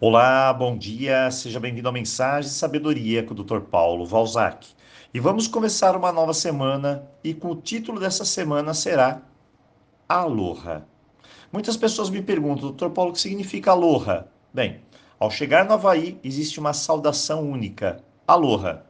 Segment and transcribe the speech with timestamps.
[0.00, 3.62] Olá, bom dia, seja bem-vindo à Mensagem de Sabedoria com o Dr.
[3.62, 4.68] Paulo Valzac.
[5.12, 9.20] E vamos começar uma nova semana e com o título dessa semana será
[10.08, 10.86] Aloha.
[11.52, 12.90] Muitas pessoas me perguntam, Dr.
[12.90, 14.28] Paulo, o que significa Aloha?
[14.54, 14.82] Bem,
[15.18, 18.86] ao chegar no Havaí existe uma saudação única, Aloha,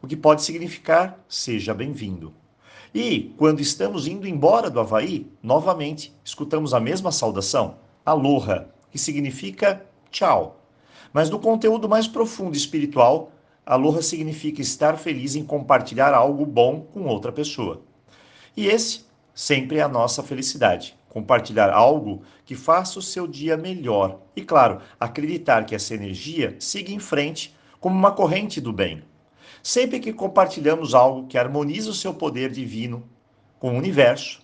[0.00, 2.32] o que pode significar seja bem-vindo.
[2.94, 7.76] E quando estamos indo embora do Havaí, novamente escutamos a mesma saudação,
[8.06, 9.84] Aloha, que significa
[10.16, 10.62] tchau.
[11.12, 13.32] Mas no conteúdo mais profundo espiritual,
[13.64, 17.82] aloha significa estar feliz em compartilhar algo bom com outra pessoa.
[18.56, 20.96] E esse sempre é a nossa felicidade.
[21.10, 24.20] Compartilhar algo que faça o seu dia melhor.
[24.34, 29.02] E claro, acreditar que essa energia siga em frente como uma corrente do bem.
[29.62, 33.06] Sempre que compartilhamos algo que harmoniza o seu poder divino
[33.58, 34.40] com o universo,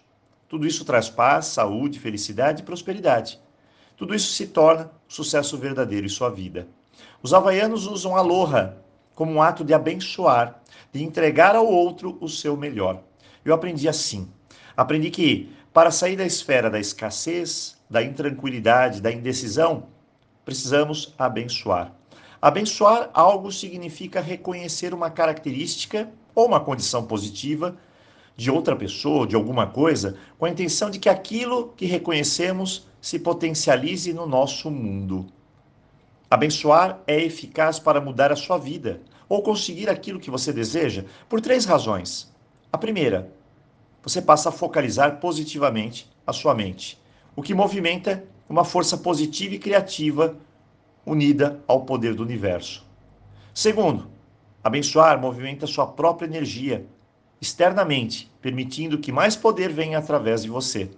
[0.48, 3.40] tudo isso traz paz, saúde, felicidade e prosperidade.
[3.96, 6.66] Tudo isso se torna sucesso verdadeiro em sua vida.
[7.22, 8.76] Os havaianos usam aloha
[9.14, 10.60] como um ato de abençoar,
[10.92, 13.02] de entregar ao outro o seu melhor.
[13.44, 14.28] Eu aprendi assim.
[14.76, 19.84] Aprendi que para sair da esfera da escassez, da intranquilidade, da indecisão,
[20.44, 21.92] precisamos abençoar.
[22.40, 27.76] Abençoar algo significa reconhecer uma característica ou uma condição positiva
[28.36, 33.18] de outra pessoa, de alguma coisa, com a intenção de que aquilo que reconhecemos se
[33.18, 35.26] potencialize no nosso mundo.
[36.30, 41.40] Abençoar é eficaz para mudar a sua vida ou conseguir aquilo que você deseja por
[41.40, 42.32] três razões.
[42.72, 43.32] A primeira,
[44.04, 46.96] você passa a focalizar positivamente a sua mente,
[47.34, 50.36] o que movimenta uma força positiva e criativa
[51.04, 52.86] unida ao poder do universo.
[53.52, 54.08] Segundo,
[54.62, 56.86] abençoar movimenta sua própria energia
[57.40, 60.88] externamente, permitindo que mais poder venha através de você.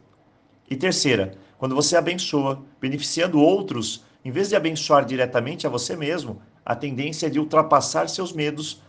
[0.68, 6.42] E terceira, quando você abençoa, beneficiando outros, em vez de abençoar diretamente a você mesmo,
[6.62, 8.82] a tendência é de ultrapassar seus medos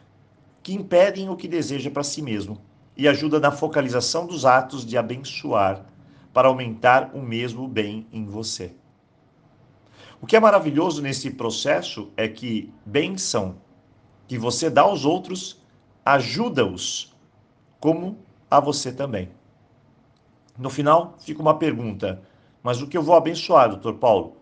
[0.62, 2.62] que impedem o que deseja para si mesmo
[2.98, 5.86] e ajuda na focalização dos atos de abençoar
[6.34, 8.74] para aumentar o mesmo bem em você.
[10.22, 13.56] O que é maravilhoso nesse processo é que bênção
[14.28, 15.63] que você dá aos outros
[16.03, 17.16] ajuda-os
[17.80, 18.19] como
[18.52, 19.30] a você também.
[20.59, 22.22] No final, fica uma pergunta:
[22.66, 24.38] mas o que eu vou abençoar, doutor Paulo?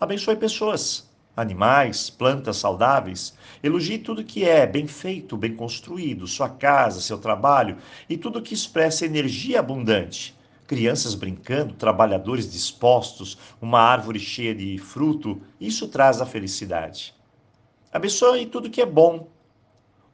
[0.00, 1.06] Abençoe pessoas,
[1.36, 3.36] animais, plantas saudáveis.
[3.62, 7.76] Elogie tudo que é bem feito, bem construído, sua casa, seu trabalho
[8.08, 10.34] e tudo que expressa energia abundante.
[10.66, 17.14] Crianças brincando, trabalhadores dispostos, uma árvore cheia de fruto, isso traz a felicidade.
[17.92, 19.28] Abençoe tudo que é bom.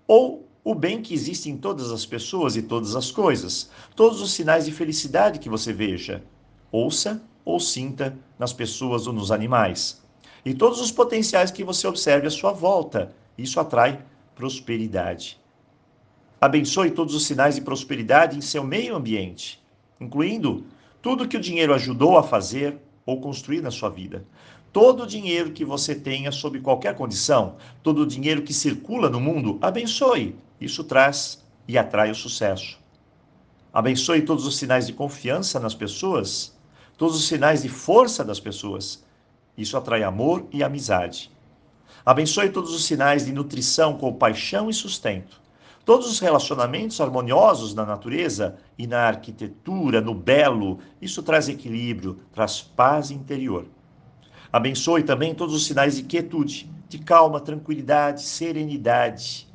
[0.09, 4.33] Ou o bem que existe em todas as pessoas e todas as coisas, todos os
[4.33, 6.21] sinais de felicidade que você veja,
[6.73, 10.03] ouça ou sinta nas pessoas ou nos animais,
[10.45, 13.15] e todos os potenciais que você observe à sua volta.
[13.37, 15.41] Isso atrai prosperidade.
[16.41, 19.63] Abençoe todos os sinais de prosperidade em seu meio ambiente,
[20.01, 20.65] incluindo
[21.01, 24.25] tudo que o dinheiro ajudou a fazer ou construir na sua vida.
[24.73, 29.21] Todo o dinheiro que você tenha sob qualquer condição, todo o dinheiro que circula no
[29.21, 32.79] mundo, abençoe isso traz e atrai o sucesso.
[33.73, 36.54] Abençoe todos os sinais de confiança nas pessoas,
[36.97, 39.05] todos os sinais de força das pessoas.
[39.57, 41.31] Isso atrai amor e amizade.
[42.05, 45.41] Abençoe todos os sinais de nutrição, compaixão e sustento.
[45.85, 52.61] Todos os relacionamentos harmoniosos na natureza e na arquitetura, no belo, isso traz equilíbrio, traz
[52.61, 53.67] paz interior.
[54.53, 59.47] Abençoe também todos os sinais de quietude, de calma, tranquilidade, serenidade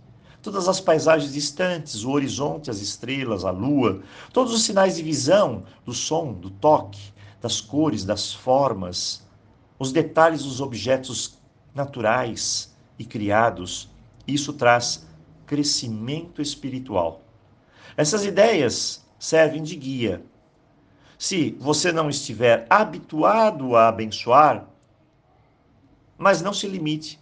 [0.41, 4.01] todas as paisagens distantes, o horizonte, as estrelas, a lua,
[4.31, 9.25] todos os sinais de visão, do som, do toque, das cores, das formas,
[9.77, 11.37] os detalhes dos objetos
[11.73, 13.89] naturais e criados.
[14.27, 15.07] Isso traz
[15.45, 17.21] crescimento espiritual.
[17.95, 20.23] Essas ideias servem de guia.
[21.17, 24.67] Se você não estiver habituado a abençoar,
[26.17, 27.19] mas não se limite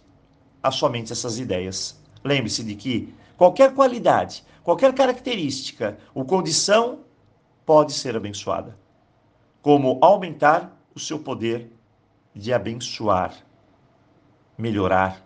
[0.62, 2.00] a somente essas ideias.
[2.22, 7.00] Lembre-se de que qualquer qualidade, qualquer característica ou condição
[7.64, 8.76] pode ser abençoada,
[9.68, 11.70] como aumentar o seu poder
[12.34, 13.36] de abençoar,
[14.56, 15.22] melhorar,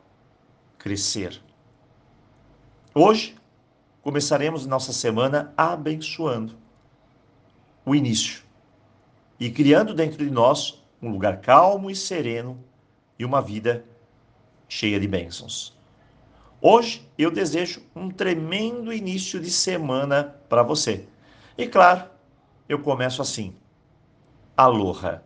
[0.77, 1.41] crescer.
[2.93, 3.37] Hoje
[4.03, 6.56] começaremos nossa semana abençoando
[7.87, 8.43] o início
[9.39, 12.59] e criando dentro de nós um lugar calmo e sereno
[13.17, 13.85] e uma vida
[14.69, 15.79] cheia de bênçãos.
[16.61, 21.06] Hoje eu desejo um tremendo início de semana para você.
[21.56, 22.11] E claro,
[22.69, 23.62] eu começo assim.
[24.56, 25.22] Aloha!